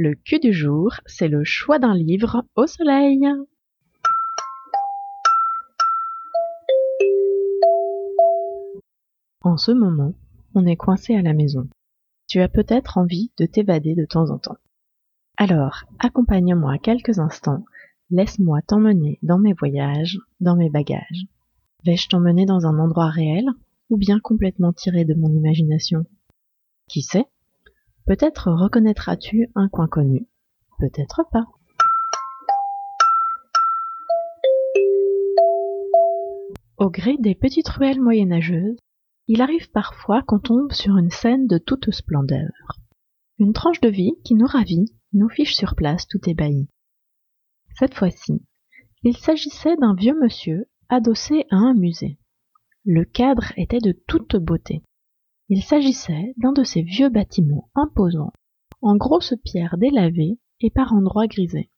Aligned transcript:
Le 0.00 0.14
cul 0.14 0.38
du 0.38 0.52
jour, 0.52 0.92
c'est 1.06 1.26
le 1.26 1.42
choix 1.42 1.80
d'un 1.80 1.92
livre 1.92 2.44
au 2.54 2.68
soleil. 2.68 3.26
En 9.42 9.56
ce 9.56 9.72
moment, 9.72 10.14
on 10.54 10.66
est 10.66 10.76
coincé 10.76 11.16
à 11.16 11.22
la 11.22 11.34
maison. 11.34 11.68
Tu 12.28 12.40
as 12.40 12.48
peut-être 12.48 12.96
envie 12.96 13.32
de 13.38 13.46
t'évader 13.46 13.96
de 13.96 14.04
temps 14.04 14.30
en 14.30 14.38
temps. 14.38 14.58
Alors, 15.36 15.82
accompagne-moi 15.98 16.78
quelques 16.78 17.18
instants, 17.18 17.64
laisse-moi 18.10 18.62
t'emmener 18.62 19.18
dans 19.24 19.40
mes 19.40 19.52
voyages, 19.52 20.20
dans 20.38 20.54
mes 20.54 20.70
bagages. 20.70 21.26
Vais-je 21.84 22.08
t'emmener 22.08 22.46
dans 22.46 22.66
un 22.66 22.78
endroit 22.78 23.10
réel 23.10 23.46
ou 23.90 23.96
bien 23.96 24.20
complètement 24.20 24.72
tiré 24.72 25.04
de 25.04 25.14
mon 25.14 25.32
imagination? 25.32 26.06
Qui 26.88 27.02
sait? 27.02 27.26
Peut-être 28.08 28.50
reconnaîtras-tu 28.50 29.50
un 29.54 29.68
coin 29.68 29.86
connu, 29.86 30.26
peut-être 30.78 31.24
pas. 31.30 31.44
Au 36.78 36.88
gré 36.88 37.18
des 37.18 37.34
petites 37.34 37.68
ruelles 37.68 38.00
moyenâgeuses, 38.00 38.78
il 39.26 39.42
arrive 39.42 39.70
parfois 39.72 40.22
qu'on 40.22 40.38
tombe 40.38 40.72
sur 40.72 40.96
une 40.96 41.10
scène 41.10 41.46
de 41.46 41.58
toute 41.58 41.90
splendeur. 41.90 42.48
Une 43.38 43.52
tranche 43.52 43.82
de 43.82 43.90
vie 43.90 44.14
qui 44.24 44.34
nous 44.34 44.46
ravit, 44.46 44.94
nous 45.12 45.28
fiche 45.28 45.54
sur 45.54 45.74
place 45.74 46.08
tout 46.08 46.30
ébahi. 46.30 46.66
Cette 47.78 47.92
fois-ci, 47.92 48.42
il 49.02 49.18
s'agissait 49.18 49.76
d'un 49.76 49.94
vieux 49.94 50.18
monsieur 50.18 50.64
adossé 50.88 51.44
à 51.50 51.56
un 51.56 51.74
musée. 51.74 52.18
Le 52.86 53.04
cadre 53.04 53.52
était 53.58 53.80
de 53.80 53.92
toute 54.06 54.36
beauté. 54.36 54.82
Il 55.50 55.62
s'agissait 55.62 56.34
d'un 56.36 56.52
de 56.52 56.62
ces 56.62 56.82
vieux 56.82 57.08
bâtiments 57.08 57.70
imposants, 57.74 58.32
en 58.82 58.96
grosses 58.96 59.34
pierres 59.44 59.78
délavées 59.78 60.38
et 60.60 60.70
par 60.70 60.92
endroits 60.92 61.26
grisés. 61.26 61.70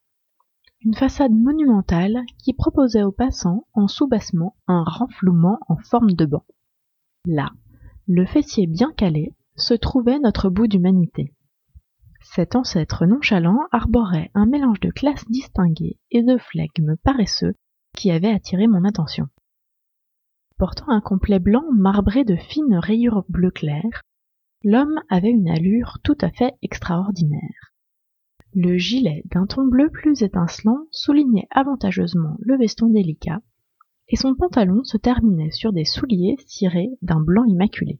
Une 0.83 0.95
façade 0.95 1.33
monumentale 1.33 2.23
qui 2.43 2.53
proposait 2.55 3.03
aux 3.03 3.13
passants 3.13 3.67
en 3.75 3.87
soubassement 3.87 4.57
un 4.67 4.83
renflouement 4.83 5.59
en 5.69 5.77
forme 5.77 6.13
de 6.13 6.25
banc. 6.25 6.45
Là, 7.27 7.51
le 8.07 8.27
fessier 8.27 8.67
bien 8.67 8.93
calé, 8.97 9.35
se 9.57 9.75
trouvait 9.75 10.19
notre 10.19 10.49
bout 10.49 10.67
d'humanité. 10.67 11.35
Cet 12.23 12.57
ancêtre 12.57 13.07
nonchalant 13.07 13.61
arborait 13.73 14.31
un 14.35 14.47
mélange 14.47 14.81
de 14.81 14.91
classe 14.91 15.29
distinguée 15.29 15.99
et 16.11 16.23
de 16.23 16.39
flegme 16.39 16.97
paresseux 17.05 17.55
qui 17.95 18.11
avait 18.11 18.33
attiré 18.33 18.67
mon 18.67 18.85
attention. 18.85 19.29
Portant 20.61 20.91
un 20.91 21.01
complet 21.01 21.39
blanc 21.39 21.65
marbré 21.73 22.23
de 22.23 22.37
fines 22.37 22.77
rayures 22.77 23.25
bleu 23.31 23.51
clair, 23.51 24.03
l'homme 24.63 25.01
avait 25.09 25.31
une 25.31 25.49
allure 25.49 26.01
tout 26.05 26.19
à 26.21 26.29
fait 26.29 26.53
extraordinaire. 26.61 27.73
Le 28.53 28.77
gilet 28.77 29.23
d'un 29.31 29.47
ton 29.47 29.65
bleu 29.65 29.89
plus 29.89 30.23
étincelant 30.23 30.81
soulignait 30.91 31.49
avantageusement 31.51 32.37
le 32.41 32.59
veston 32.59 32.89
délicat, 32.89 33.41
et 34.09 34.17
son 34.17 34.35
pantalon 34.35 34.85
se 34.85 34.99
terminait 34.99 35.51
sur 35.51 35.73
des 35.73 35.87
souliers 35.87 36.37
cirés 36.47 36.91
d'un 37.01 37.21
blanc 37.21 37.45
immaculé. 37.45 37.99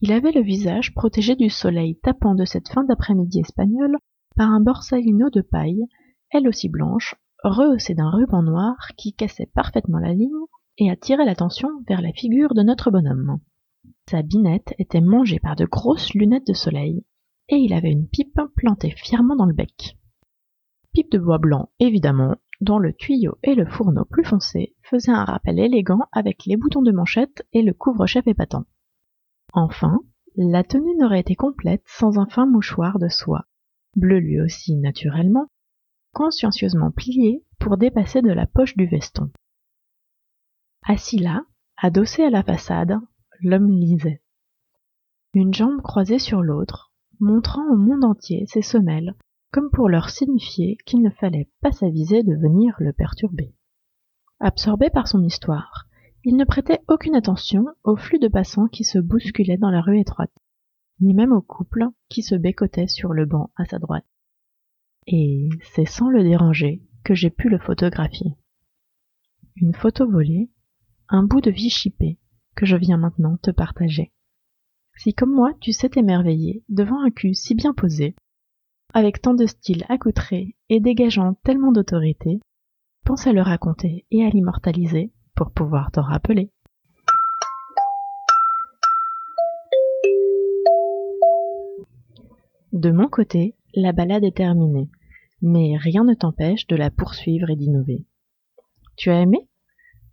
Il 0.00 0.10
avait 0.10 0.32
le 0.32 0.42
visage 0.42 0.92
protégé 0.92 1.36
du 1.36 1.50
soleil 1.50 2.00
tapant 2.00 2.34
de 2.34 2.44
cette 2.44 2.68
fin 2.68 2.82
d'après-midi 2.82 3.38
espagnole 3.38 3.96
par 4.34 4.50
un 4.50 4.58
borsalino 4.58 5.30
de 5.30 5.40
paille, 5.40 5.84
elle 6.30 6.48
aussi 6.48 6.68
blanche, 6.68 7.14
rehaussée 7.44 7.94
d'un 7.94 8.10
ruban 8.10 8.42
noir 8.42 8.74
qui 8.96 9.14
cassait 9.14 9.52
parfaitement 9.54 10.00
la 10.00 10.14
ligne 10.14 10.32
et 10.78 10.90
attirait 10.90 11.24
l'attention 11.24 11.68
vers 11.88 12.00
la 12.00 12.12
figure 12.12 12.54
de 12.54 12.62
notre 12.62 12.90
bonhomme. 12.90 13.40
Sa 14.10 14.22
binette 14.22 14.74
était 14.78 15.00
mangée 15.00 15.40
par 15.40 15.56
de 15.56 15.64
grosses 15.64 16.14
lunettes 16.14 16.46
de 16.46 16.52
soleil, 16.52 17.04
et 17.48 17.56
il 17.56 17.72
avait 17.72 17.92
une 17.92 18.08
pipe 18.08 18.40
plantée 18.56 18.90
fièrement 18.90 19.36
dans 19.36 19.46
le 19.46 19.54
bec. 19.54 19.98
Pipe 20.92 21.10
de 21.10 21.18
bois 21.18 21.38
blanc, 21.38 21.70
évidemment, 21.78 22.36
dont 22.60 22.78
le 22.78 22.92
tuyau 22.92 23.36
et 23.42 23.54
le 23.54 23.66
fourneau 23.66 24.04
plus 24.04 24.24
foncé 24.24 24.74
faisaient 24.82 25.10
un 25.10 25.24
rappel 25.24 25.58
élégant 25.58 26.08
avec 26.12 26.44
les 26.46 26.56
boutons 26.56 26.82
de 26.82 26.92
manchette 26.92 27.46
et 27.52 27.62
le 27.62 27.72
couvre-chef 27.72 28.26
épatant. 28.26 28.64
Enfin, 29.52 30.00
la 30.36 30.64
tenue 30.64 30.96
n'aurait 30.96 31.20
été 31.20 31.34
complète 31.34 31.82
sans 31.86 32.18
un 32.18 32.26
fin 32.26 32.46
mouchoir 32.46 32.98
de 32.98 33.08
soie, 33.08 33.46
bleu 33.96 34.18
lui 34.18 34.40
aussi 34.40 34.76
naturellement, 34.76 35.48
consciencieusement 36.12 36.90
plié 36.90 37.44
pour 37.58 37.76
dépasser 37.76 38.22
de 38.22 38.32
la 38.32 38.46
poche 38.46 38.76
du 38.76 38.86
veston. 38.86 39.30
Assis 40.86 41.18
là, 41.18 41.46
adossé 41.78 42.22
à 42.24 42.30
la 42.30 42.42
façade, 42.42 42.98
l'homme 43.40 43.70
lisait. 43.70 44.22
Une 45.32 45.54
jambe 45.54 45.80
croisée 45.80 46.18
sur 46.18 46.42
l'autre, 46.42 46.92
montrant 47.20 47.66
au 47.72 47.76
monde 47.76 48.04
entier 48.04 48.44
ses 48.46 48.62
semelles 48.62 49.14
comme 49.50 49.70
pour 49.70 49.88
leur 49.88 50.10
signifier 50.10 50.76
qu'il 50.84 51.00
ne 51.00 51.10
fallait 51.10 51.48
pas 51.62 51.70
s'aviser 51.70 52.22
de 52.22 52.34
venir 52.34 52.74
le 52.80 52.92
perturber. 52.92 53.54
Absorbé 54.40 54.90
par 54.90 55.08
son 55.08 55.22
histoire, 55.22 55.86
il 56.24 56.36
ne 56.36 56.44
prêtait 56.44 56.80
aucune 56.88 57.14
attention 57.14 57.64
au 57.84 57.96
flux 57.96 58.18
de 58.18 58.28
passants 58.28 58.66
qui 58.66 58.82
se 58.82 58.98
bousculaient 58.98 59.56
dans 59.56 59.70
la 59.70 59.80
rue 59.80 60.00
étroite, 60.00 60.34
ni 61.00 61.14
même 61.14 61.32
au 61.32 61.40
couple 61.40 61.84
qui 62.08 62.22
se 62.22 62.34
bécotait 62.34 62.88
sur 62.88 63.12
le 63.12 63.26
banc 63.26 63.52
à 63.56 63.64
sa 63.64 63.78
droite. 63.78 64.04
Et 65.06 65.48
c'est 65.72 65.86
sans 65.86 66.10
le 66.10 66.24
déranger 66.24 66.82
que 67.04 67.14
j'ai 67.14 67.30
pu 67.30 67.48
le 67.48 67.58
photographier. 67.58 68.32
Une 69.56 69.72
photo 69.72 70.10
volée, 70.10 70.50
un 71.08 71.22
bout 71.22 71.40
de 71.40 71.50
vie 71.50 71.70
chipée 71.70 72.18
que 72.56 72.66
je 72.66 72.76
viens 72.76 72.96
maintenant 72.96 73.36
te 73.36 73.50
partager. 73.50 74.12
Si 74.96 75.12
comme 75.12 75.34
moi 75.34 75.52
tu 75.60 75.72
sais 75.72 75.88
t'émerveiller 75.88 76.64
devant 76.68 77.02
un 77.02 77.10
cul 77.10 77.34
si 77.34 77.54
bien 77.54 77.74
posé, 77.74 78.14
avec 78.92 79.20
tant 79.20 79.34
de 79.34 79.46
style 79.46 79.84
accoutré 79.88 80.56
et 80.68 80.80
dégageant 80.80 81.34
tellement 81.42 81.72
d'autorité, 81.72 82.40
pense 83.04 83.26
à 83.26 83.32
le 83.32 83.42
raconter 83.42 84.06
et 84.10 84.24
à 84.24 84.30
l'immortaliser 84.30 85.12
pour 85.34 85.50
pouvoir 85.50 85.90
t'en 85.90 86.02
rappeler. 86.02 86.50
De 92.72 92.90
mon 92.90 93.08
côté, 93.08 93.56
la 93.74 93.92
balade 93.92 94.24
est 94.24 94.36
terminée, 94.36 94.88
mais 95.42 95.76
rien 95.76 96.04
ne 96.04 96.14
t'empêche 96.14 96.66
de 96.66 96.76
la 96.76 96.90
poursuivre 96.90 97.50
et 97.50 97.56
d'innover. 97.56 98.04
Tu 98.96 99.10
as 99.10 99.20
aimé? 99.20 99.48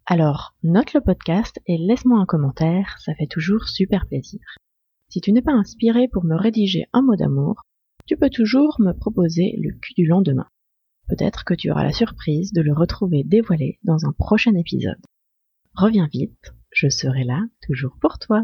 Alors, 0.06 0.56
note 0.64 0.94
le 0.94 1.02
podcast 1.02 1.60
et 1.68 1.78
laisse-moi 1.78 2.20
un 2.20 2.26
commentaire, 2.26 2.98
ça 3.00 3.14
fait 3.16 3.28
toujours 3.28 3.68
super 3.68 4.08
plaisir. 4.08 4.42
Si 5.10 5.22
tu 5.22 5.32
n'es 5.32 5.42
pas 5.42 5.54
inspiré 5.54 6.08
pour 6.08 6.24
me 6.24 6.36
rédiger 6.36 6.86
un 6.92 7.02
mot 7.02 7.16
d'amour, 7.16 7.62
tu 8.08 8.18
peux 8.18 8.30
toujours 8.30 8.78
me 8.80 8.94
proposer 8.94 9.56
le 9.62 9.72
cul 9.80 9.94
du 9.94 10.06
lendemain. 10.06 10.48
Peut-être 11.08 11.44
que 11.44 11.54
tu 11.54 11.70
auras 11.70 11.84
la 11.84 11.94
surprise 11.94 12.52
de 12.52 12.62
le 12.62 12.74
retrouver 12.74 13.24
dévoilé 13.24 13.80
dans 13.84 14.06
un 14.06 14.12
prochain 14.14 14.56
épisode. 14.56 15.02
Reviens 15.76 16.08
vite, 16.12 16.54
je 16.72 16.90
serai 16.90 17.24
là 17.24 17.44
toujours 17.62 17.98
pour 18.02 18.18
toi. 18.18 18.44